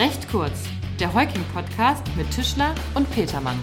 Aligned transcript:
Recht 0.00 0.30
kurz, 0.30 0.64
der 0.98 1.12
Heuking-Podcast 1.12 2.16
mit 2.16 2.30
Tischler 2.30 2.74
und 2.94 3.10
Petermann. 3.10 3.58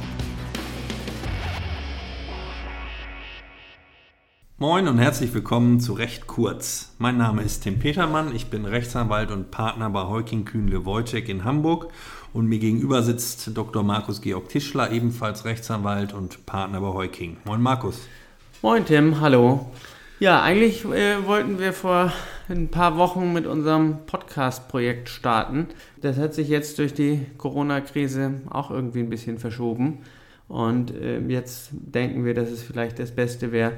Moin 4.60 4.88
und 4.88 5.00
herzlich 5.00 5.34
willkommen 5.34 5.80
zu 5.80 5.94
Recht 5.94 6.28
kurz. 6.28 6.94
Mein 7.00 7.18
Name 7.18 7.42
ist 7.42 7.62
Tim 7.62 7.80
Petermann, 7.80 8.36
ich 8.36 8.52
bin 8.52 8.66
Rechtsanwalt 8.66 9.32
und 9.32 9.50
Partner 9.50 9.90
bei 9.90 10.04
Heuking 10.04 10.46
Kühnle 10.46 10.86
Wojcik 10.86 11.28
in 11.28 11.44
Hamburg 11.44 11.92
und 12.34 12.46
mir 12.46 12.60
gegenüber 12.60 13.02
sitzt 13.02 13.58
Dr. 13.58 13.82
Markus 13.82 14.22
Georg 14.22 14.48
Tischler, 14.50 14.92
ebenfalls 14.92 15.44
Rechtsanwalt 15.44 16.14
und 16.14 16.46
Partner 16.46 16.82
bei 16.82 16.94
Heuking. 16.94 17.38
Moin 17.46 17.64
Markus. 17.64 18.08
Moin 18.62 18.86
Tim, 18.86 19.22
hallo. 19.22 19.72
Ja, 20.20 20.44
eigentlich 20.44 20.86
äh, 20.86 21.26
wollten 21.26 21.58
wir 21.58 21.74
vor 21.74 22.14
ein 22.50 22.70
paar 22.70 22.98
Wochen 22.98 23.34
mit 23.34 23.46
unserem 23.46 24.06
Podcast-Projekt 24.06 25.10
starten. 25.10 25.68
Das 26.02 26.18
hat 26.18 26.34
sich 26.34 26.48
jetzt 26.48 26.80
durch 26.80 26.94
die 26.94 27.26
Corona-Krise 27.38 28.42
auch 28.50 28.72
irgendwie 28.72 29.00
ein 29.00 29.10
bisschen 29.10 29.38
verschoben. 29.38 30.00
Und 30.48 30.96
äh, 30.96 31.20
jetzt 31.28 31.72
denken 31.74 32.24
wir, 32.24 32.34
dass 32.34 32.50
es 32.50 32.64
vielleicht 32.64 33.00
das 33.00 33.12
Beste 33.12 33.52
wäre, 33.52 33.74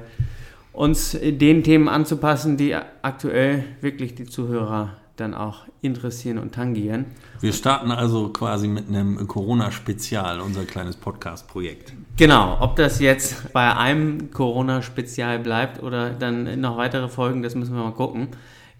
uns 0.72 1.18
den 1.20 1.64
Themen 1.64 1.88
anzupassen, 1.88 2.56
die 2.56 2.74
aktuell 2.74 3.64
wirklich 3.80 4.14
die 4.14 4.24
Zuhörer 4.26 4.96
dann 5.16 5.34
auch 5.34 5.64
interessieren 5.82 6.38
und 6.38 6.54
tangieren. 6.54 7.06
Wir 7.40 7.52
starten 7.52 7.90
also 7.90 8.28
quasi 8.28 8.68
mit 8.68 8.88
einem 8.88 9.26
Corona-Spezial, 9.26 10.40
unser 10.40 10.64
kleines 10.64 10.96
Podcast-Projekt. 10.96 11.92
Genau, 12.16 12.56
ob 12.60 12.76
das 12.76 13.00
jetzt 13.00 13.52
bei 13.52 13.76
einem 13.76 14.30
Corona-Spezial 14.30 15.40
bleibt 15.40 15.82
oder 15.82 16.10
dann 16.10 16.60
noch 16.60 16.76
weitere 16.76 17.08
Folgen, 17.08 17.42
das 17.42 17.56
müssen 17.56 17.74
wir 17.74 17.82
mal 17.82 17.92
gucken 17.92 18.28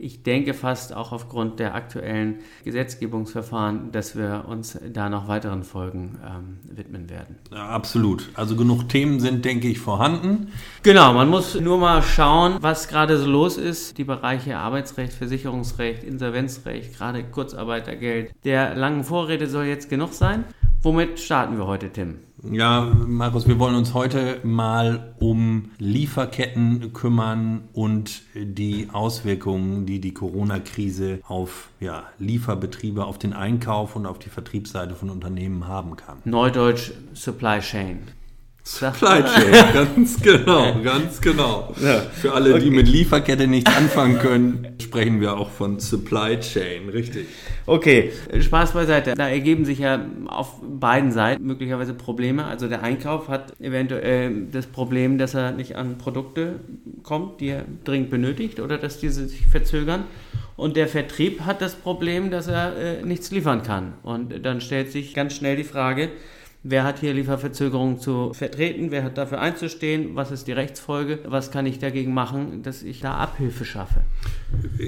ich 0.01 0.23
denke 0.23 0.55
fast 0.55 0.95
auch 0.95 1.13
aufgrund 1.13 1.59
der 1.59 1.75
aktuellen 1.75 2.39
Gesetzgebungsverfahren, 2.65 3.93
dass 3.93 4.17
wir 4.17 4.45
uns 4.49 4.79
da 4.93 5.09
noch 5.09 5.29
weiteren 5.29 5.63
Folgen 5.63 6.19
ähm, 6.27 6.59
widmen 6.77 7.11
werden. 7.11 7.37
Ja, 7.53 7.69
absolut. 7.69 8.31
Also 8.35 8.57
genug 8.57 8.89
Themen 8.89 9.21
sind, 9.21 9.45
denke 9.45 9.69
ich, 9.69 9.79
vorhanden. 9.79 10.49
Genau, 10.83 11.13
man 11.13 11.29
muss 11.29 11.59
nur 11.61 11.79
mal 11.79 12.03
schauen, 12.03 12.57
was 12.61 12.89
gerade 12.89 13.19
so 13.19 13.31
los 13.31 13.57
ist. 13.57 13.99
Die 13.99 14.05
Bereiche 14.05 14.57
Arbeitsrecht, 14.57 15.13
Versicherungsrecht, 15.13 16.03
Insolvenzrecht, 16.03 16.97
gerade 16.97 17.23
Kurzarbeitergeld. 17.25 18.33
Der 18.45 18.75
langen 18.75 19.05
Vorrede 19.05 19.47
soll 19.47 19.65
jetzt 19.65 19.91
genug 19.91 20.13
sein. 20.13 20.45
Womit 20.83 21.21
starten 21.21 21.59
wir 21.59 21.67
heute, 21.67 21.91
Tim? 21.91 22.21
Ja, 22.51 22.91
Markus, 23.07 23.47
wir 23.47 23.59
wollen 23.59 23.75
uns 23.75 23.93
heute 23.93 24.41
mal 24.45 25.15
um 25.19 25.73
Lieferketten 25.77 26.95
kümmern 26.95 27.69
und 27.75 28.23
die 28.35 28.89
Auswirkungen, 28.91 29.85
die 29.85 30.01
die 30.01 30.15
Corona-Krise 30.15 31.21
auf 31.29 31.69
ja, 31.81 32.05
Lieferbetriebe, 32.19 33.05
auf 33.05 33.19
den 33.19 33.35
Einkauf 33.35 33.95
und 33.95 34.07
auf 34.07 34.19
die 34.19 34.31
Vertriebsseite 34.31 34.95
von 34.95 35.11
Unternehmen 35.11 35.69
haben 35.69 35.97
kann. 35.97 36.21
Neudeutsch 36.25 36.93
Supply 37.13 37.61
Chain. 37.61 37.99
Supply 38.63 39.23
Chain, 39.23 39.53
ganz 39.73 40.21
genau, 40.23 40.81
ganz 40.83 41.21
genau. 41.21 41.75
Ja. 41.83 42.01
Für 42.01 42.35
alle, 42.35 42.59
die 42.59 42.71
mit 42.71 42.87
Lieferkette 42.87 43.47
nichts 43.47 43.75
anfangen 43.75 44.19
können, 44.19 44.77
sprechen 44.81 45.21
wir 45.21 45.37
auch 45.37 45.51
von 45.51 45.81
Supply 45.81 46.39
Chain, 46.39 46.89
richtig. 46.91 47.27
Okay, 47.67 48.13
Spaß 48.39 48.73
beiseite. 48.73 49.15
Da 49.15 49.29
ergeben 49.29 49.65
sich 49.65 49.79
ja 49.79 50.05
auf 50.27 50.57
beiden 50.63 51.11
Seiten 51.11 51.45
möglicherweise 51.47 51.95
Probleme. 51.95 52.45
Also 52.45 52.69
der 52.69 52.83
Einkauf 52.83 53.29
hat 53.29 53.59
eventuell 53.61 54.47
das 54.53 54.67
Problem, 54.67 55.19
dass 55.19 55.35
er 55.35 55.53
nicht 55.53 55.77
an 55.77 55.97
Produkte 55.97 56.61
kommt, 57.03 57.41
die 57.41 57.49
er 57.49 57.65
dringend 57.85 58.11
benötigt 58.11 58.61
oder 58.61 58.77
dass 58.77 58.99
diese 58.99 59.27
sich 59.27 59.47
verzögern. 59.47 60.05
Und 60.57 60.77
der 60.77 60.89
Vertrieb 60.89 61.41
hat 61.43 61.63
das 61.63 61.75
Problem, 61.75 62.31
dass 62.31 62.47
er 62.47 62.77
äh, 62.77 63.03
nichts 63.03 63.31
liefern 63.31 63.63
kann. 63.63 63.95
Und 64.03 64.45
dann 64.45 64.61
stellt 64.61 64.93
sich 64.93 65.15
ganz 65.15 65.35
schnell 65.35 65.57
die 65.57 65.65
Frage, 65.65 66.11
Wer 66.63 66.85
hat 66.85 66.99
hier 66.99 67.15
Lieferverzögerungen 67.15 68.01
zu 68.01 68.35
vertreten? 68.35 68.91
Wer 68.91 69.03
hat 69.03 69.17
dafür 69.17 69.41
einzustehen? 69.41 70.15
Was 70.15 70.31
ist 70.31 70.47
die 70.47 70.53
Rechtsfolge? 70.53 71.21
Was 71.25 71.51
kann 71.51 71.65
ich 71.65 71.79
dagegen 71.79 72.13
machen, 72.13 72.63
dass 72.63 72.83
ich 72.83 73.01
da 73.01 73.15
Abhilfe 73.15 73.65
schaffe? 73.65 74.03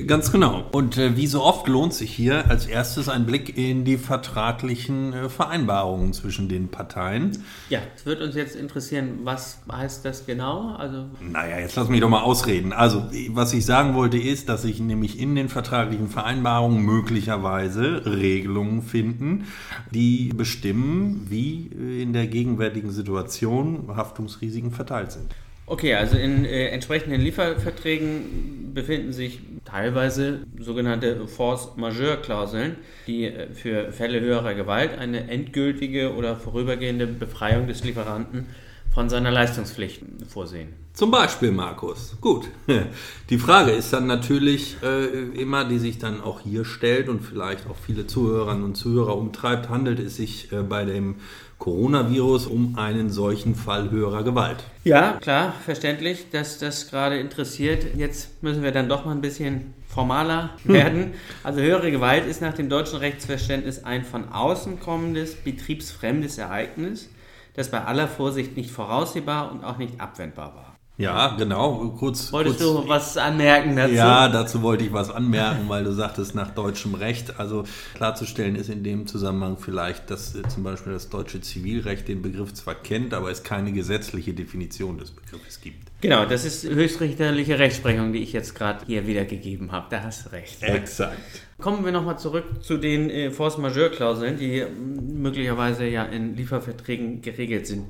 Ganz 0.06 0.30
genau. 0.30 0.66
Und 0.72 0.98
äh, 0.98 1.16
wie 1.16 1.26
so 1.26 1.42
oft 1.42 1.68
lohnt 1.68 1.94
sich 1.94 2.12
hier 2.12 2.50
als 2.50 2.66
erstes 2.66 3.08
ein 3.08 3.24
Blick 3.24 3.56
in 3.56 3.86
die 3.86 3.96
vertraglichen 3.96 5.14
äh, 5.14 5.28
Vereinbarungen 5.30 6.12
zwischen 6.12 6.50
den 6.50 6.68
Parteien. 6.68 7.42
Ja, 7.70 7.78
es 7.96 8.04
wird 8.04 8.20
uns 8.20 8.34
jetzt 8.34 8.54
interessieren, 8.54 9.20
was 9.24 9.60
heißt 9.70 10.04
das 10.04 10.26
genau? 10.26 10.74
Also 10.74 11.06
naja, 11.20 11.58
jetzt 11.58 11.76
lass 11.76 11.88
mich 11.88 12.02
doch 12.02 12.10
mal 12.10 12.22
ausreden. 12.22 12.74
Also, 12.74 13.06
was 13.30 13.54
ich 13.54 13.64
sagen 13.64 13.94
wollte, 13.94 14.18
ist, 14.18 14.50
dass 14.50 14.62
sich 14.62 14.78
nämlich 14.80 15.18
in 15.18 15.34
den 15.34 15.48
vertraglichen 15.48 16.08
Vereinbarungen 16.08 16.82
möglicherweise 16.82 18.04
Regelungen 18.04 18.82
finden, 18.82 19.46
die 19.90 20.32
bestimmen, 20.34 21.26
wie 21.30 21.61
in 21.66 22.12
der 22.12 22.26
gegenwärtigen 22.26 22.90
Situation 22.90 23.84
Haftungsrisiken 23.94 24.70
verteilt 24.70 25.12
sind. 25.12 25.34
Okay, 25.66 25.94
also 25.94 26.16
in 26.16 26.44
äh, 26.44 26.68
entsprechenden 26.68 27.20
Lieferverträgen 27.20 28.74
befinden 28.74 29.12
sich 29.12 29.40
teilweise 29.64 30.40
sogenannte 30.58 31.26
Force 31.28 31.76
Majeure-Klauseln, 31.76 32.76
die 33.06 33.26
äh, 33.26 33.52
für 33.52 33.92
Fälle 33.92 34.20
höherer 34.20 34.54
Gewalt 34.54 34.98
eine 34.98 35.30
endgültige 35.30 36.14
oder 36.14 36.36
vorübergehende 36.36 37.06
Befreiung 37.06 37.68
des 37.68 37.84
Lieferanten 37.84 38.48
von 38.94 39.08
seiner 39.08 39.30
Leistungspflicht 39.30 40.02
vorsehen. 40.28 40.74
Zum 40.92 41.10
Beispiel, 41.10 41.52
Markus. 41.52 42.16
Gut. 42.20 42.48
Die 43.30 43.38
Frage 43.38 43.70
ist 43.70 43.94
dann 43.94 44.06
natürlich 44.06 44.76
äh, 44.82 45.40
immer, 45.40 45.64
die 45.64 45.78
sich 45.78 45.98
dann 45.98 46.20
auch 46.20 46.40
hier 46.40 46.66
stellt 46.66 47.08
und 47.08 47.20
vielleicht 47.20 47.66
auch 47.66 47.76
viele 47.76 48.06
Zuhörerinnen 48.06 48.62
und 48.62 48.74
Zuhörer 48.74 49.16
umtreibt, 49.16 49.70
handelt 49.70 49.98
es 49.98 50.16
sich 50.16 50.52
äh, 50.52 50.62
bei 50.62 50.84
dem 50.84 51.16
Coronavirus 51.58 52.46
um 52.46 52.76
einen 52.76 53.08
solchen 53.08 53.54
Fall 53.54 53.90
höherer 53.90 54.22
Gewalt? 54.22 54.64
Ja, 54.84 55.12
klar, 55.12 55.54
verständlich, 55.64 56.26
dass 56.30 56.58
das 56.58 56.90
gerade 56.90 57.18
interessiert. 57.18 57.86
Jetzt 57.96 58.42
müssen 58.42 58.62
wir 58.62 58.72
dann 58.72 58.90
doch 58.90 59.06
mal 59.06 59.12
ein 59.12 59.22
bisschen 59.22 59.72
formaler 59.88 60.50
werden. 60.64 61.12
Also 61.42 61.60
höhere 61.60 61.90
Gewalt 61.90 62.26
ist 62.26 62.42
nach 62.42 62.52
dem 62.52 62.68
deutschen 62.68 62.98
Rechtsverständnis 62.98 63.84
ein 63.84 64.04
von 64.04 64.28
außen 64.28 64.80
kommendes, 64.80 65.36
betriebsfremdes 65.36 66.36
Ereignis 66.36 67.08
das 67.54 67.70
bei 67.70 67.84
aller 67.84 68.08
Vorsicht 68.08 68.56
nicht 68.56 68.70
voraussehbar 68.70 69.52
und 69.52 69.64
auch 69.64 69.78
nicht 69.78 70.00
abwendbar 70.00 70.54
war. 70.54 70.72
Ja, 70.98 71.36
genau. 71.36 71.88
Kurz, 71.98 72.32
Wolltest 72.32 72.60
kurz, 72.60 72.84
du 72.84 72.88
was 72.88 73.16
anmerken 73.16 73.74
dazu? 73.76 73.94
Ja, 73.94 74.28
dazu 74.28 74.62
wollte 74.62 74.84
ich 74.84 74.92
was 74.92 75.10
anmerken, 75.10 75.68
weil 75.68 75.84
du 75.84 75.92
sagtest 75.92 76.34
nach 76.34 76.50
deutschem 76.50 76.94
Recht. 76.94 77.40
Also 77.40 77.64
klarzustellen 77.94 78.56
ist 78.56 78.68
in 78.68 78.84
dem 78.84 79.06
Zusammenhang 79.06 79.56
vielleicht, 79.58 80.10
dass 80.10 80.34
äh, 80.34 80.42
zum 80.48 80.62
Beispiel 80.62 80.92
das 80.92 81.08
deutsche 81.08 81.40
Zivilrecht 81.40 82.08
den 82.08 82.20
Begriff 82.20 82.52
zwar 82.52 82.74
kennt, 82.74 83.14
aber 83.14 83.30
es 83.30 83.42
keine 83.42 83.72
gesetzliche 83.72 84.34
Definition 84.34 84.98
des 84.98 85.10
Begriffes 85.10 85.60
gibt. 85.60 85.91
Genau, 86.02 86.24
das 86.26 86.44
ist 86.44 86.64
höchstrichterliche 86.64 87.60
Rechtsprechung, 87.60 88.12
die 88.12 88.24
ich 88.24 88.32
jetzt 88.32 88.56
gerade 88.56 88.84
hier 88.86 89.06
wiedergegeben 89.06 89.70
habe. 89.70 89.86
Da 89.88 90.02
hast 90.02 90.26
du 90.26 90.32
recht. 90.32 90.60
Exakt. 90.60 91.16
Kommen 91.58 91.84
wir 91.84 91.92
nochmal 91.92 92.18
zurück 92.18 92.44
zu 92.60 92.76
den 92.76 93.08
äh, 93.08 93.30
Force 93.30 93.56
Majeure-Klauseln, 93.56 94.36
die 94.36 94.66
möglicherweise 94.66 95.86
ja 95.86 96.02
in 96.04 96.34
Lieferverträgen 96.34 97.22
geregelt 97.22 97.68
sind. 97.68 97.86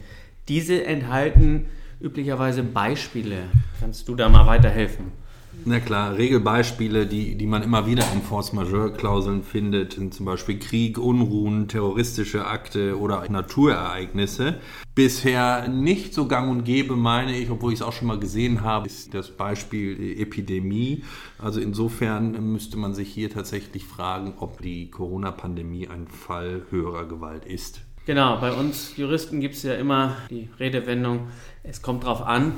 Diese 0.46 0.84
enthalten 0.84 1.70
üblicherweise 2.02 2.62
Beispiele. 2.62 3.44
Kannst 3.80 4.06
du 4.06 4.14
da 4.14 4.28
mal 4.28 4.46
weiterhelfen? 4.46 5.12
Na 5.64 5.78
klar, 5.78 6.16
Regelbeispiele, 6.16 7.06
die, 7.06 7.36
die 7.36 7.46
man 7.46 7.62
immer 7.62 7.86
wieder 7.86 8.04
in 8.12 8.20
Force 8.20 8.52
Majeure-Klauseln 8.52 9.44
findet, 9.44 9.92
sind 9.92 10.12
zum 10.12 10.26
Beispiel 10.26 10.58
Krieg, 10.58 10.98
Unruhen, 10.98 11.68
terroristische 11.68 12.46
Akte 12.46 12.98
oder 12.98 13.24
Naturereignisse. 13.28 14.56
Bisher 14.96 15.68
nicht 15.68 16.14
so 16.14 16.26
gang 16.26 16.50
und 16.50 16.64
gäbe, 16.64 16.96
meine 16.96 17.38
ich, 17.38 17.48
obwohl 17.48 17.72
ich 17.72 17.78
es 17.78 17.86
auch 17.86 17.92
schon 17.92 18.08
mal 18.08 18.18
gesehen 18.18 18.62
habe, 18.62 18.86
ist 18.88 19.14
das 19.14 19.30
Beispiel 19.30 20.20
Epidemie. 20.20 21.04
Also 21.38 21.60
insofern 21.60 22.52
müsste 22.52 22.76
man 22.76 22.94
sich 22.94 23.12
hier 23.12 23.30
tatsächlich 23.30 23.84
fragen, 23.84 24.34
ob 24.40 24.60
die 24.62 24.90
Corona-Pandemie 24.90 25.86
ein 25.86 26.08
Fall 26.08 26.66
höherer 26.70 27.06
Gewalt 27.06 27.44
ist. 27.44 27.82
Genau, 28.04 28.40
bei 28.40 28.52
uns 28.52 28.96
Juristen 28.96 29.40
gibt 29.40 29.54
es 29.54 29.62
ja 29.62 29.74
immer 29.74 30.16
die 30.28 30.48
Redewendung, 30.58 31.28
es 31.62 31.82
kommt 31.82 32.04
drauf 32.04 32.22
an. 32.22 32.54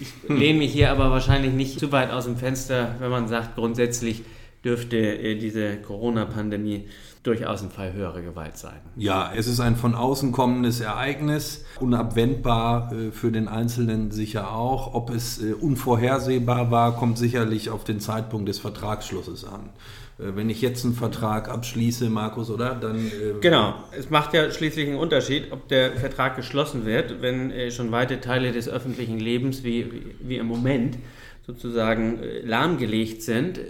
Ich 0.00 0.12
lehne 0.28 0.58
mich 0.58 0.72
hier 0.72 0.90
aber 0.90 1.10
wahrscheinlich 1.10 1.52
nicht 1.52 1.78
zu 1.78 1.92
weit 1.92 2.10
aus 2.10 2.24
dem 2.24 2.36
Fenster, 2.36 2.96
wenn 2.98 3.10
man 3.10 3.28
sagt, 3.28 3.54
grundsätzlich 3.54 4.24
dürfte 4.64 4.96
äh, 4.96 5.38
diese 5.38 5.76
Corona-Pandemie 5.76 6.86
durchaus 7.22 7.62
ein 7.62 7.70
Fall 7.70 7.92
höherer 7.92 8.20
Gewalt 8.22 8.56
sein. 8.56 8.80
Ja, 8.96 9.30
es 9.34 9.46
ist 9.46 9.60
ein 9.60 9.76
von 9.76 9.94
außen 9.94 10.32
kommendes 10.32 10.80
Ereignis, 10.80 11.64
unabwendbar 11.78 12.92
äh, 12.92 13.10
für 13.12 13.30
den 13.30 13.48
Einzelnen 13.48 14.10
sicher 14.10 14.52
auch. 14.52 14.94
Ob 14.94 15.10
es 15.10 15.42
äh, 15.42 15.52
unvorhersehbar 15.52 16.70
war, 16.70 16.96
kommt 16.96 17.18
sicherlich 17.18 17.70
auf 17.70 17.84
den 17.84 18.00
Zeitpunkt 18.00 18.48
des 18.48 18.58
Vertragsschlusses 18.58 19.44
an. 19.44 19.70
Äh, 20.20 20.36
wenn 20.36 20.50
ich 20.50 20.60
jetzt 20.60 20.84
einen 20.84 20.94
Vertrag 20.94 21.48
abschließe, 21.48 22.10
Markus, 22.10 22.50
oder? 22.50 22.74
Dann, 22.74 23.06
äh 23.06 23.40
genau, 23.40 23.74
es 23.96 24.10
macht 24.10 24.34
ja 24.34 24.50
schließlich 24.50 24.88
einen 24.88 24.98
Unterschied, 24.98 25.52
ob 25.52 25.68
der 25.68 25.92
Vertrag 25.92 26.36
geschlossen 26.36 26.84
wird, 26.84 27.22
wenn 27.22 27.50
äh, 27.50 27.70
schon 27.70 27.90
weite 27.92 28.20
Teile 28.20 28.52
des 28.52 28.68
öffentlichen 28.68 29.18
Lebens, 29.18 29.64
wie, 29.64 29.90
wie, 29.92 30.14
wie 30.20 30.36
im 30.36 30.46
Moment, 30.46 30.98
sozusagen 31.46 32.18
äh, 32.18 32.40
lahmgelegt 32.40 33.22
sind, 33.22 33.58
äh, 33.58 33.62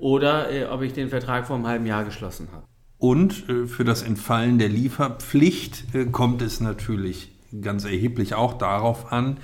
oder 0.00 0.50
äh, 0.50 0.64
ob 0.66 0.82
ich 0.82 0.92
den 0.92 1.08
Vertrag 1.08 1.46
vor 1.46 1.56
einem 1.56 1.66
halben 1.66 1.86
Jahr 1.86 2.04
geschlossen 2.04 2.48
habe. 2.52 2.66
Und 2.98 3.48
äh, 3.48 3.66
für 3.66 3.84
das 3.84 4.02
Entfallen 4.02 4.58
der 4.58 4.68
Lieferpflicht 4.68 5.94
äh, 5.94 6.06
kommt 6.06 6.42
es 6.42 6.60
natürlich 6.60 7.30
ganz 7.60 7.84
erheblich 7.84 8.34
auch 8.34 8.54
darauf 8.54 9.12
an, 9.12 9.38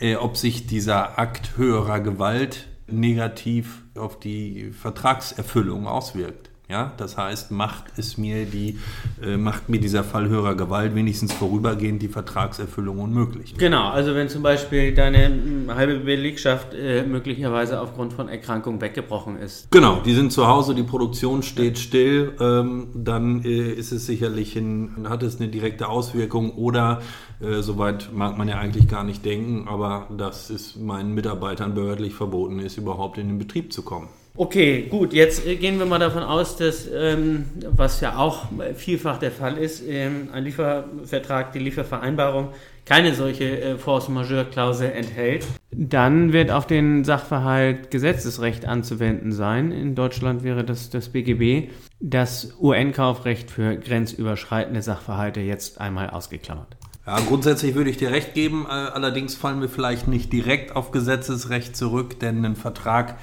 äh, 0.00 0.16
ob 0.16 0.36
sich 0.36 0.66
dieser 0.66 1.18
Akt 1.18 1.56
höherer 1.56 2.00
Gewalt 2.00 2.68
negativ 2.86 3.82
auf 3.98 4.18
die 4.18 4.70
Vertragserfüllung 4.72 5.86
auswirkt. 5.86 6.50
Ja, 6.70 6.92
das 6.98 7.16
heißt, 7.16 7.50
macht 7.50 7.84
es 7.96 8.18
mir 8.18 8.44
die, 8.44 8.78
äh, 9.22 9.38
macht 9.38 9.70
mir 9.70 9.80
dieser 9.80 10.04
Fall 10.04 10.28
höherer 10.28 10.54
Gewalt 10.54 10.94
wenigstens 10.94 11.32
vorübergehend 11.32 12.02
die 12.02 12.08
Vertragserfüllung 12.08 12.98
unmöglich. 12.98 13.54
Genau, 13.56 13.88
also 13.88 14.14
wenn 14.14 14.28
zum 14.28 14.42
Beispiel 14.42 14.92
deine 14.92 15.32
halbe 15.68 16.00
Belegschaft 16.00 16.74
äh, 16.74 17.04
möglicherweise 17.04 17.80
aufgrund 17.80 18.12
von 18.12 18.28
Erkrankung 18.28 18.82
weggebrochen 18.82 19.38
ist. 19.38 19.70
Genau, 19.70 20.02
die 20.04 20.12
sind 20.12 20.30
zu 20.30 20.46
Hause, 20.46 20.74
die 20.74 20.82
Produktion 20.82 21.42
steht 21.42 21.78
still, 21.78 22.34
ähm, 22.38 22.88
dann 22.94 23.42
äh, 23.46 23.72
ist 23.72 23.92
es 23.92 24.04
sicherlich 24.04 24.54
ein, 24.54 25.06
hat 25.08 25.22
es 25.22 25.40
eine 25.40 25.48
direkte 25.48 25.88
Auswirkung 25.88 26.50
oder 26.50 27.00
äh, 27.40 27.62
soweit 27.62 28.12
mag 28.12 28.36
man 28.36 28.46
ja 28.46 28.58
eigentlich 28.58 28.88
gar 28.88 29.04
nicht 29.04 29.24
denken, 29.24 29.68
aber 29.68 30.08
dass 30.14 30.50
es 30.50 30.76
meinen 30.76 31.14
Mitarbeitern 31.14 31.72
behördlich 31.72 32.12
verboten 32.12 32.58
ist, 32.58 32.76
überhaupt 32.76 33.16
in 33.16 33.28
den 33.28 33.38
Betrieb 33.38 33.72
zu 33.72 33.80
kommen. 33.80 34.08
Okay, 34.40 34.86
gut, 34.88 35.12
jetzt 35.14 35.44
äh, 35.48 35.56
gehen 35.56 35.80
wir 35.80 35.84
mal 35.84 35.98
davon 35.98 36.22
aus, 36.22 36.56
dass, 36.56 36.88
ähm, 36.94 37.46
was 37.72 38.00
ja 38.00 38.16
auch 38.16 38.44
vielfach 38.76 39.18
der 39.18 39.32
Fall 39.32 39.58
ist, 39.58 39.82
ähm, 39.84 40.28
ein 40.32 40.44
Liefervertrag, 40.44 41.52
die 41.52 41.58
Liefervereinbarung 41.58 42.50
keine 42.84 43.16
solche 43.16 43.60
äh, 43.60 43.76
Force-Majeure-Klausel 43.76 44.92
enthält. 44.92 45.44
Dann 45.72 46.32
wird 46.32 46.52
auf 46.52 46.68
den 46.68 47.02
Sachverhalt 47.02 47.90
Gesetzesrecht 47.90 48.64
anzuwenden 48.64 49.32
sein. 49.32 49.72
In 49.72 49.96
Deutschland 49.96 50.44
wäre 50.44 50.62
das 50.62 50.88
das 50.88 51.08
BGB, 51.08 51.72
das 51.98 52.56
UN-Kaufrecht 52.60 53.50
für 53.50 53.76
grenzüberschreitende 53.76 54.82
Sachverhalte 54.82 55.40
jetzt 55.40 55.80
einmal 55.80 56.10
ausgeklammert. 56.10 56.76
Ja, 57.08 57.18
grundsätzlich 57.26 57.74
würde 57.74 57.88
ich 57.88 57.96
dir 57.96 58.10
recht 58.10 58.34
geben. 58.34 58.66
Äh, 58.68 58.72
allerdings 58.72 59.34
fallen 59.34 59.62
wir 59.62 59.68
vielleicht 59.68 60.06
nicht 60.06 60.32
direkt 60.32 60.76
auf 60.76 60.92
Gesetzesrecht 60.92 61.74
zurück, 61.74 62.20
denn 62.20 62.44
ein 62.44 62.54
Vertrag 62.54 63.16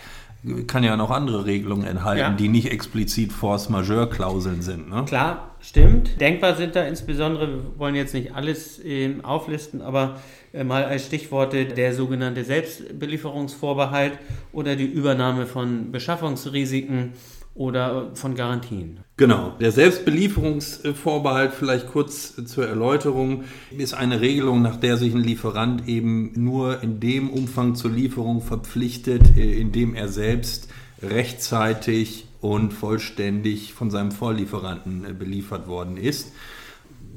kann 0.67 0.83
ja 0.83 0.95
noch 0.95 1.11
andere 1.11 1.45
Regelungen 1.45 1.85
enthalten, 1.85 2.19
ja. 2.19 2.31
die 2.31 2.47
nicht 2.47 2.71
explizit 2.71 3.31
Force-Majeure-Klauseln 3.31 4.61
sind. 4.61 4.89
Ne? 4.89 5.03
Klar, 5.05 5.55
stimmt. 5.59 6.19
Denkbar 6.21 6.55
sind 6.55 6.75
da 6.75 6.83
insbesondere, 6.83 7.47
wir 7.47 7.79
wollen 7.79 7.95
jetzt 7.95 8.13
nicht 8.13 8.35
alles 8.35 8.83
äh, 8.83 9.15
auflisten, 9.23 9.81
aber 9.81 10.19
äh, 10.53 10.63
mal 10.63 10.85
als 10.85 11.05
Stichworte 11.05 11.65
der 11.65 11.93
sogenannte 11.93 12.43
Selbstbelieferungsvorbehalt 12.43 14.19
oder 14.51 14.75
die 14.75 14.85
Übernahme 14.85 15.45
von 15.45 15.91
Beschaffungsrisiken 15.91 17.13
oder 17.55 18.11
von 18.13 18.35
Garantien. 18.35 18.99
Genau. 19.17 19.53
Der 19.61 19.71
Selbstbelieferungsvorbehalt, 19.71 21.53
vielleicht 21.53 21.87
kurz 21.87 22.35
zur 22.45 22.67
Erläuterung, 22.67 23.45
ist 23.75 23.93
eine 23.93 24.19
Regelung, 24.19 24.61
nach 24.61 24.75
der 24.75 24.97
sich 24.97 25.13
ein 25.13 25.21
Lieferant 25.21 25.87
eben 25.87 26.33
nur 26.35 26.83
in 26.83 26.99
dem 26.99 27.29
Umfang 27.29 27.75
zur 27.75 27.91
Lieferung 27.91 28.41
verpflichtet, 28.41 29.37
äh, 29.37 29.59
in 29.59 29.71
dem 29.71 29.95
er 29.95 30.09
selbst 30.09 30.67
rechtzeitig 31.01 32.27
und 32.41 32.73
vollständig 32.73 33.73
von 33.73 33.89
seinem 33.89 34.11
Vorlieferanten 34.11 35.05
äh, 35.05 35.13
beliefert 35.13 35.67
worden 35.67 35.97
ist 35.97 36.33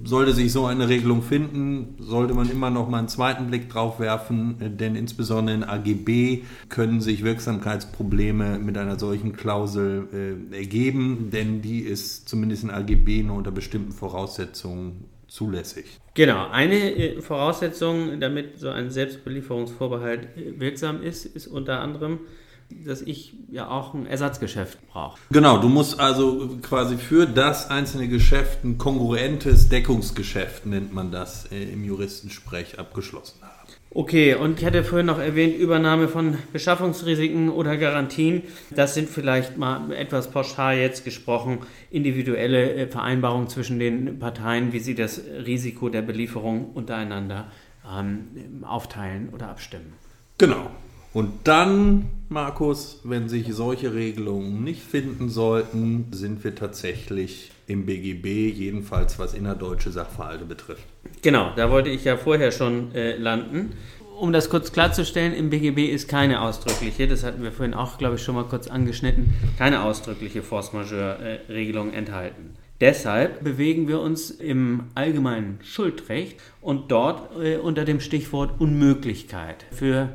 sollte 0.04 0.32
sich 0.32 0.52
so 0.52 0.66
eine 0.66 0.88
Regelung 0.88 1.22
finden, 1.22 1.96
sollte 1.98 2.34
man 2.34 2.50
immer 2.50 2.70
noch 2.70 2.88
mal 2.88 2.98
einen 2.98 3.08
zweiten 3.08 3.48
Blick 3.48 3.68
drauf 3.68 4.00
werfen, 4.00 4.56
denn 4.78 4.96
insbesondere 4.96 5.56
in 5.56 5.64
AGB 5.64 6.42
können 6.68 7.00
sich 7.00 7.24
Wirksamkeitsprobleme 7.24 8.58
mit 8.58 8.78
einer 8.78 8.98
solchen 8.98 9.34
Klausel 9.34 10.08
äh, 10.52 10.56
ergeben, 10.56 11.30
denn 11.32 11.62
die 11.62 11.80
ist 11.80 12.28
zumindest 12.28 12.64
in 12.64 12.70
AGB 12.70 13.22
nur 13.22 13.36
unter 13.36 13.50
bestimmten 13.50 13.92
Voraussetzungen 13.92 15.04
zulässig. 15.28 15.98
Genau, 16.14 16.48
eine 16.48 16.94
äh, 16.94 17.20
Voraussetzung, 17.20 18.18
damit 18.18 18.58
so 18.58 18.70
ein 18.70 18.90
Selbstbelieferungsvorbehalt 18.90 20.36
äh, 20.36 20.58
wirksam 20.58 21.02
ist, 21.02 21.26
ist 21.26 21.46
unter 21.46 21.80
anderem, 21.80 22.20
dass 22.70 23.00
ich 23.00 23.34
ja 23.50 23.68
auch 23.68 23.94
ein 23.94 24.06
Ersatzgeschäft 24.06 24.78
brauche. 24.88 25.18
Genau, 25.30 25.58
du 25.58 25.68
musst 25.68 25.98
also 25.98 26.58
quasi 26.62 26.96
für 26.96 27.26
das 27.26 27.70
einzelne 27.70 28.08
Geschäft 28.08 28.64
ein 28.64 28.78
kongruentes 28.78 29.68
Deckungsgeschäft, 29.68 30.66
nennt 30.66 30.92
man 30.92 31.10
das 31.10 31.50
äh, 31.50 31.62
im 31.62 31.84
Juristensprech, 31.84 32.78
abgeschlossen 32.78 33.40
haben. 33.42 33.58
Okay, 33.90 34.34
und 34.34 34.60
ich 34.60 34.66
hatte 34.66 34.84
vorhin 34.84 35.06
noch 35.06 35.18
erwähnt, 35.18 35.56
Übernahme 35.56 36.08
von 36.08 36.36
Beschaffungsrisiken 36.52 37.48
oder 37.48 37.78
Garantien. 37.78 38.42
Das 38.70 38.94
sind 38.94 39.08
vielleicht 39.08 39.56
mal 39.56 39.90
etwas 39.92 40.30
pauschal 40.30 40.76
jetzt 40.76 41.04
gesprochen 41.04 41.60
individuelle 41.90 42.74
äh, 42.74 42.86
Vereinbarungen 42.86 43.48
zwischen 43.48 43.78
den 43.78 44.18
Parteien, 44.18 44.74
wie 44.74 44.80
sie 44.80 44.94
das 44.94 45.22
Risiko 45.46 45.88
der 45.88 46.02
Belieferung 46.02 46.72
untereinander 46.74 47.50
ähm, 47.90 48.62
aufteilen 48.62 49.30
oder 49.30 49.48
abstimmen. 49.48 49.94
Genau, 50.36 50.70
und 51.18 51.32
dann, 51.48 52.10
Markus, 52.28 53.00
wenn 53.02 53.28
sich 53.28 53.52
solche 53.52 53.92
Regelungen 53.92 54.62
nicht 54.62 54.80
finden 54.80 55.30
sollten, 55.30 56.06
sind 56.12 56.44
wir 56.44 56.54
tatsächlich 56.54 57.50
im 57.66 57.86
BGB, 57.86 58.54
jedenfalls 58.56 59.18
was 59.18 59.34
innerdeutsche 59.34 59.90
Sachverhalte 59.90 60.44
betrifft. 60.44 60.84
Genau, 61.22 61.50
da 61.56 61.72
wollte 61.72 61.90
ich 61.90 62.04
ja 62.04 62.16
vorher 62.16 62.52
schon 62.52 62.94
äh, 62.94 63.16
landen. 63.16 63.72
Um 64.16 64.32
das 64.32 64.48
kurz 64.48 64.70
klarzustellen, 64.70 65.34
im 65.34 65.50
BGB 65.50 65.92
ist 65.92 66.06
keine 66.06 66.40
ausdrückliche, 66.40 67.08
das 67.08 67.24
hatten 67.24 67.42
wir 67.42 67.50
vorhin 67.50 67.74
auch, 67.74 67.98
glaube 67.98 68.14
ich, 68.14 68.22
schon 68.22 68.36
mal 68.36 68.44
kurz 68.44 68.68
angeschnitten, 68.68 69.34
keine 69.58 69.82
ausdrückliche 69.82 70.44
Force 70.44 70.72
Majeure-Regelung 70.72 71.92
enthalten. 71.92 72.54
Deshalb 72.80 73.42
bewegen 73.42 73.88
wir 73.88 73.98
uns 73.98 74.30
im 74.30 74.84
allgemeinen 74.94 75.58
Schuldrecht 75.64 76.36
und 76.60 76.92
dort 76.92 77.36
äh, 77.42 77.56
unter 77.56 77.84
dem 77.84 77.98
Stichwort 77.98 78.60
Unmöglichkeit. 78.60 79.64
Für 79.72 80.10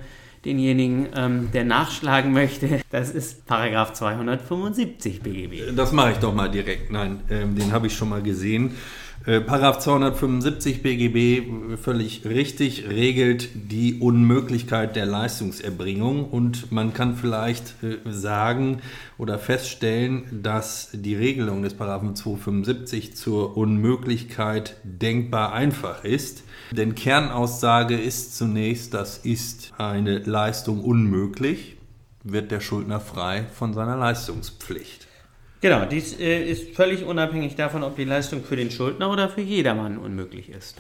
denjenigen, 0.46 1.08
ähm, 1.16 1.50
der 1.54 1.64
nachschlagen 1.64 2.34
möchte, 2.34 2.82
das 2.90 3.12
ist 3.12 3.46
Paragraph 3.46 3.94
275 3.94 5.22
BGB. 5.22 5.76
Das 5.76 5.92
mache 5.92 6.12
ich 6.12 6.18
doch 6.18 6.34
mal 6.34 6.50
direkt. 6.50 6.92
Nein, 6.92 7.22
ähm, 7.30 7.56
den 7.56 7.72
habe 7.72 7.88
ich 7.88 7.96
schon 7.96 8.10
mal 8.10 8.22
gesehen. 8.22 8.76
Äh, 9.26 9.40
Paragraph 9.40 9.80
275 9.80 10.84
BGB 10.84 11.78
völlig 11.82 12.26
richtig 12.26 12.90
regelt 12.90 13.48
die 13.54 14.00
Unmöglichkeit 14.02 14.98
der 14.98 15.06
Leistungserbringung 15.06 16.30
und 16.30 16.74
man 16.74 16.94
kann 16.94 17.16
vielleicht 17.16 17.82
äh, 17.84 18.00
sagen 18.12 18.82
oder 19.18 19.40
feststellen, 19.40 20.42
dass 20.44 20.90
die 20.92 21.16
Regelung 21.16 21.64
des 21.64 21.74
Paragraphen 21.74 22.18
275 22.18 23.16
zur 23.16 23.56
Unmöglichkeit 23.56 24.76
denkbar 24.84 25.54
einfach 25.54 26.04
ist. 26.04 26.44
Denn 26.72 26.94
Kernaussage 26.94 27.98
ist 27.98 28.36
zunächst, 28.36 28.94
das 28.94 29.20
ist 29.20 29.72
eine 29.78 30.18
Leistung 30.20 30.82
unmöglich, 30.82 31.78
wird 32.24 32.52
der 32.52 32.60
Schuldner 32.60 33.00
frei 33.00 33.46
von 33.54 33.74
seiner 33.74 33.96
Leistungspflicht. 33.96 35.08
Genau, 35.64 35.86
dies 35.86 36.20
äh, 36.20 36.44
ist 36.44 36.76
völlig 36.76 37.06
unabhängig 37.06 37.56
davon, 37.56 37.84
ob 37.84 37.96
die 37.96 38.04
Leistung 38.04 38.44
für 38.44 38.58
den 38.58 38.70
Schuldner 38.70 39.10
oder 39.10 39.30
für 39.30 39.40
jedermann 39.40 39.98
unmöglich 39.98 40.50
ist. 40.50 40.76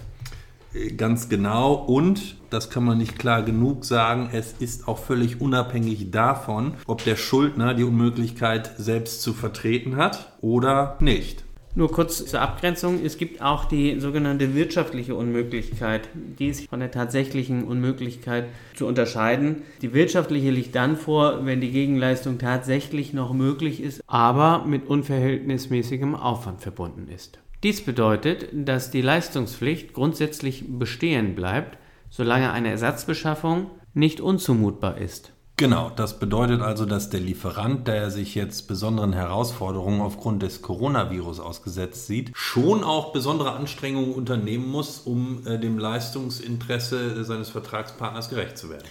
Äh, 0.74 0.92
ganz 0.96 1.30
genau 1.30 1.74
und, 1.74 2.36
das 2.50 2.70
kann 2.70 2.84
man 2.84 2.98
nicht 2.98 3.18
klar 3.18 3.44
genug 3.44 3.86
sagen, 3.86 4.30
es 4.34 4.56
ist 4.60 4.90
auch 4.90 4.98
völlig 4.98 5.40
unabhängig 5.40 6.12
davon, 6.12 6.74
ob 6.86 7.02
der 7.06 7.16
Schuldner 7.16 7.76
die 7.76 7.86
Unmöglichkeit 7.86 8.74
selbst 8.78 9.22
zu 9.22 9.32
vertreten 9.32 9.96
hat 9.96 10.34
oder 10.42 10.98
nicht. 11.00 11.43
Nur 11.76 11.92
kurz 11.92 12.24
zur 12.24 12.40
Abgrenzung. 12.40 13.04
Es 13.04 13.18
gibt 13.18 13.42
auch 13.42 13.66
die 13.66 14.00
sogenannte 14.00 14.54
wirtschaftliche 14.54 15.16
Unmöglichkeit. 15.16 16.08
Die 16.14 16.48
ist 16.48 16.70
von 16.70 16.80
der 16.80 16.92
tatsächlichen 16.92 17.64
Unmöglichkeit 17.64 18.46
zu 18.76 18.86
unterscheiden. 18.86 19.64
Die 19.82 19.92
wirtschaftliche 19.92 20.52
liegt 20.52 20.76
dann 20.76 20.98
vor, 20.98 21.48
wenn 21.48 21.62
die 21.62 21.72
Gegenleistung 21.72 22.38
tatsächlich 22.38 23.14
noch 23.14 23.34
möglich 23.34 23.82
ist, 23.82 24.04
aber 24.06 24.66
mit 24.68 24.86
unverhältnismäßigem 24.86 26.14
Aufwand 26.14 26.62
verbunden 26.62 27.08
ist. 27.08 27.40
Dies 27.64 27.82
bedeutet, 27.82 28.50
dass 28.54 28.92
die 28.92 29.02
Leistungspflicht 29.02 29.94
grundsätzlich 29.94 30.66
bestehen 30.68 31.34
bleibt, 31.34 31.80
solange 32.12 32.52
eine 32.52 32.70
Ersatzbeschaffung 32.70 33.72
nicht 33.96 34.22
unzumutbar 34.22 35.00
ist. 35.00 35.33
Genau, 35.56 35.92
das 35.96 36.18
bedeutet 36.18 36.62
also, 36.62 36.86
dass 36.86 37.12
der 37.12 37.20
Lieferant, 37.20 37.88
der 37.88 38.10
sich 38.10 38.34
jetzt 38.34 38.68
besonderen 38.68 39.14
Herausforderungen 39.14 40.02
aufgrund 40.02 40.42
des 40.42 40.64
Coronavirus 40.64 41.40
ausgesetzt 41.40 42.08
sieht, 42.08 42.32
schon 42.34 42.84
auch 42.84 43.14
besondere 43.14 43.54
Anstrengungen 43.54 44.16
unternehmen 44.16 44.68
muss, 44.68 45.00
um 45.00 45.46
äh, 45.46 45.60
dem 45.60 45.78
Leistungsinteresse 45.78 47.24
seines 47.24 47.50
Vertragspartners 47.50 48.30
gerecht 48.30 48.58
zu 48.58 48.72
werden. 48.72 48.88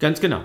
Ganz 0.00 0.20
genau. 0.20 0.40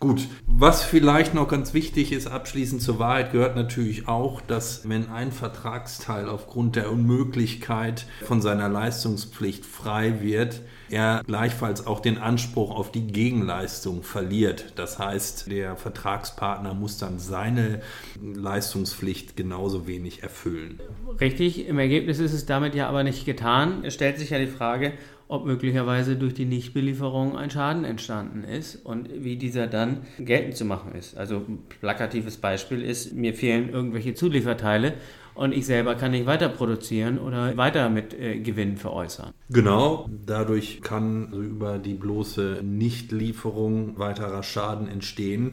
Gut, 0.00 0.28
was 0.46 0.84
vielleicht 0.84 1.34
noch 1.34 1.48
ganz 1.48 1.74
wichtig 1.74 2.12
ist, 2.12 2.28
abschließend 2.28 2.80
zur 2.80 3.00
Wahrheit 3.00 3.32
gehört 3.32 3.56
natürlich 3.56 4.06
auch, 4.06 4.40
dass 4.40 4.88
wenn 4.88 5.08
ein 5.10 5.32
Vertragsteil 5.32 6.28
aufgrund 6.28 6.76
der 6.76 6.92
Unmöglichkeit 6.92 8.06
von 8.22 8.40
seiner 8.40 8.68
Leistungspflicht 8.68 9.66
frei 9.66 10.20
wird, 10.20 10.62
er 10.88 11.22
gleichfalls 11.26 11.84
auch 11.84 11.98
den 11.98 12.16
Anspruch 12.16 12.76
auf 12.76 12.92
die 12.92 13.08
Gegenleistung 13.08 14.04
verliert. 14.04 14.72
Das 14.76 15.00
heißt, 15.00 15.50
der 15.50 15.76
Vertragspartner 15.76 16.74
muss 16.74 16.98
dann 16.98 17.18
seine 17.18 17.80
Leistungspflicht 18.22 19.36
genauso 19.36 19.88
wenig 19.88 20.22
erfüllen. 20.22 20.80
Richtig, 21.20 21.66
im 21.66 21.80
Ergebnis 21.80 22.20
ist 22.20 22.32
es 22.32 22.46
damit 22.46 22.76
ja 22.76 22.88
aber 22.88 23.02
nicht 23.02 23.26
getan. 23.26 23.82
Es 23.82 23.94
stellt 23.94 24.18
sich 24.18 24.30
ja 24.30 24.38
die 24.38 24.46
Frage, 24.46 24.92
ob 25.28 25.44
möglicherweise 25.44 26.16
durch 26.16 26.34
die 26.34 26.46
Nichtbelieferung 26.46 27.36
ein 27.36 27.50
Schaden 27.50 27.84
entstanden 27.84 28.44
ist 28.44 28.76
und 28.76 29.08
wie 29.12 29.36
dieser 29.36 29.66
dann 29.66 29.98
geltend 30.18 30.56
zu 30.56 30.64
machen 30.64 30.92
ist. 30.92 31.16
Also 31.16 31.42
plakatives 31.80 32.38
Beispiel 32.38 32.82
ist, 32.82 33.14
mir 33.14 33.34
fehlen 33.34 33.68
irgendwelche 33.68 34.14
Zulieferteile 34.14 34.94
und 35.34 35.52
ich 35.52 35.66
selber 35.66 35.94
kann 35.94 36.10
nicht 36.10 36.26
weiter 36.26 36.48
produzieren 36.48 37.18
oder 37.18 37.56
weiter 37.56 37.90
mit 37.90 38.12
äh, 38.12 38.40
Gewinn 38.40 38.76
veräußern. 38.76 39.32
Genau, 39.50 40.08
dadurch 40.26 40.80
kann 40.80 41.30
über 41.32 41.78
die 41.78 41.94
bloße 41.94 42.60
Nichtlieferung 42.64 43.98
weiterer 43.98 44.42
Schaden 44.42 44.88
entstehen. 44.88 45.52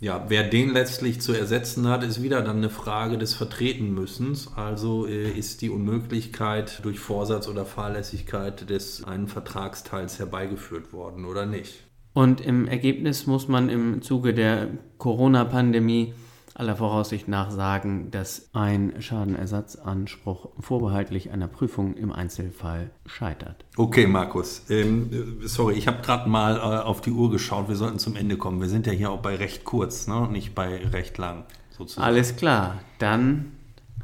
Ja, 0.00 0.24
wer 0.28 0.44
den 0.44 0.72
letztlich 0.72 1.20
zu 1.20 1.34
ersetzen 1.34 1.86
hat, 1.86 2.02
ist 2.02 2.22
wieder 2.22 2.40
dann 2.40 2.56
eine 2.56 2.70
Frage 2.70 3.18
des 3.18 3.34
Vertretenmüssens. 3.34 4.50
Also 4.56 5.06
äh, 5.06 5.30
ist 5.30 5.60
die 5.60 5.68
Unmöglichkeit 5.68 6.80
durch 6.82 6.98
Vorsatz 6.98 7.48
oder 7.48 7.66
Fahrlässigkeit 7.66 8.70
des 8.70 9.04
einen 9.04 9.28
Vertragsteils 9.28 10.18
herbeigeführt 10.18 10.94
worden 10.94 11.26
oder 11.26 11.44
nicht. 11.44 11.84
Und 12.14 12.40
im 12.40 12.66
Ergebnis 12.66 13.26
muss 13.26 13.46
man 13.46 13.68
im 13.68 14.00
Zuge 14.00 14.32
der 14.32 14.68
Corona-Pandemie 14.96 16.14
aller 16.60 16.76
Voraussicht 16.76 17.26
nach 17.26 17.50
sagen, 17.50 18.10
dass 18.10 18.50
ein 18.52 18.94
Schadenersatzanspruch 19.00 20.50
vorbehaltlich 20.60 21.30
einer 21.30 21.48
Prüfung 21.48 21.94
im 21.94 22.12
Einzelfall 22.12 22.90
scheitert. 23.06 23.64
Okay, 23.76 24.06
Markus. 24.06 24.62
Ähm, 24.68 25.40
sorry, 25.42 25.74
ich 25.74 25.88
habe 25.88 26.02
gerade 26.02 26.28
mal 26.28 26.56
äh, 26.56 26.60
auf 26.60 27.00
die 27.00 27.10
Uhr 27.10 27.30
geschaut. 27.30 27.68
Wir 27.68 27.76
sollten 27.76 27.98
zum 27.98 28.14
Ende 28.14 28.36
kommen. 28.36 28.60
Wir 28.60 28.68
sind 28.68 28.86
ja 28.86 28.92
hier 28.92 29.10
auch 29.10 29.20
bei 29.20 29.34
recht 29.34 29.64
kurz, 29.64 30.06
ne? 30.06 30.28
nicht 30.30 30.54
bei 30.54 30.86
recht 30.86 31.18
lang. 31.18 31.44
Sozusagen. 31.70 32.06
Alles 32.06 32.36
klar. 32.36 32.78
Dann 32.98 33.52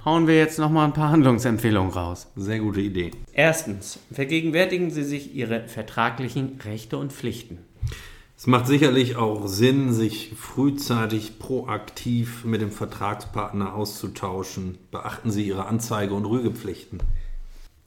hauen 0.04 0.26
wir 0.26 0.36
jetzt 0.36 0.58
noch 0.58 0.70
mal 0.70 0.86
ein 0.86 0.92
paar 0.92 1.10
Handlungsempfehlungen 1.10 1.92
raus. 1.92 2.28
Sehr 2.36 2.60
gute 2.60 2.80
Idee. 2.80 3.10
Erstens, 3.32 3.98
vergegenwärtigen 4.10 4.90
Sie 4.90 5.04
sich 5.04 5.34
Ihre 5.34 5.68
vertraglichen 5.68 6.58
Rechte 6.64 6.96
und 6.96 7.12
Pflichten. 7.12 7.58
Es 8.38 8.46
macht 8.46 8.66
sicherlich 8.66 9.16
auch 9.16 9.46
Sinn, 9.46 9.94
sich 9.94 10.34
frühzeitig 10.36 11.38
proaktiv 11.38 12.44
mit 12.44 12.60
dem 12.60 12.70
Vertragspartner 12.70 13.74
auszutauschen. 13.74 14.76
Beachten 14.90 15.30
Sie 15.30 15.46
Ihre 15.46 15.64
Anzeige- 15.64 16.12
und 16.12 16.26
Rügepflichten. 16.26 17.00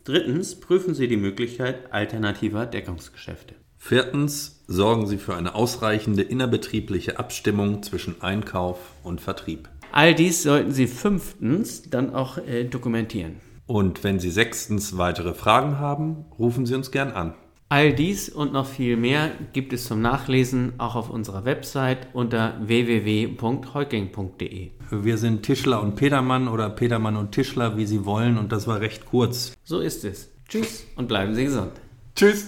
Drittens, 0.05 0.59
prüfen 0.59 0.95
Sie 0.95 1.07
die 1.07 1.17
Möglichkeit 1.17 1.93
alternativer 1.93 2.65
Deckungsgeschäfte. 2.65 3.53
Viertens, 3.77 4.63
sorgen 4.67 5.05
Sie 5.05 5.19
für 5.19 5.35
eine 5.35 5.53
ausreichende 5.53 6.23
innerbetriebliche 6.23 7.19
Abstimmung 7.19 7.83
zwischen 7.83 8.19
Einkauf 8.23 8.79
und 9.03 9.21
Vertrieb. 9.21 9.69
All 9.91 10.15
dies 10.15 10.41
sollten 10.41 10.71
Sie 10.71 10.87
fünftens 10.87 11.91
dann 11.91 12.15
auch 12.15 12.39
äh, 12.39 12.63
dokumentieren. 12.63 13.35
Und 13.67 14.03
wenn 14.03 14.19
Sie 14.19 14.31
sechstens 14.31 14.97
weitere 14.97 15.35
Fragen 15.35 15.77
haben, 15.77 16.25
rufen 16.39 16.65
Sie 16.65 16.73
uns 16.73 16.89
gern 16.89 17.11
an. 17.11 17.35
All 17.71 17.93
dies 17.93 18.29
und 18.29 18.51
noch 18.51 18.65
viel 18.65 18.97
mehr 18.97 19.29
gibt 19.53 19.73
es 19.73 19.85
zum 19.85 20.01
Nachlesen 20.01 20.73
auch 20.79 20.95
auf 20.95 21.11
unserer 21.11 21.45
Website 21.45 22.07
unter 22.13 22.57
www.heuking.de. 22.61 24.71
Wir 24.89 25.17
sind 25.19 25.43
Tischler 25.43 25.83
und 25.83 25.95
Petermann 25.95 26.47
oder 26.47 26.67
Petermann 26.71 27.15
und 27.15 27.31
Tischler, 27.31 27.77
wie 27.77 27.85
Sie 27.85 28.05
wollen, 28.05 28.39
und 28.39 28.51
das 28.51 28.65
war 28.65 28.81
recht 28.81 29.05
kurz. 29.05 29.55
So 29.63 29.81
ist 29.81 30.03
es. 30.03 30.31
Tschüss 30.47 30.87
und 30.95 31.07
bleiben 31.07 31.35
Sie 31.35 31.43
gesund. 31.43 31.73
Tschüss. 32.15 32.47